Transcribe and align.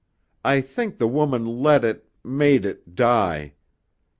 I 0.43 0.61
think 0.61 0.97
the 0.97 1.05
woman 1.07 1.45
let 1.61 1.85
it 1.85 2.09
made 2.23 2.65
it 2.65 2.95
die. 2.95 3.53